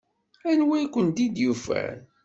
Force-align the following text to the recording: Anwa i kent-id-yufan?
Anwa 0.49 0.75
i 0.83 0.85
kent-id-yufan? 0.93 1.97